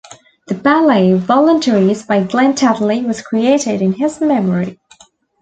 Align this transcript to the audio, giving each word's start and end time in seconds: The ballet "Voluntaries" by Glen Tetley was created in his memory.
The 0.47 0.55
ballet 0.55 1.13
"Voluntaries" 1.13 2.01
by 2.07 2.23
Glen 2.23 2.55
Tetley 2.55 3.05
was 3.05 3.21
created 3.21 3.83
in 3.83 3.93
his 3.93 4.19
memory. 4.19 4.79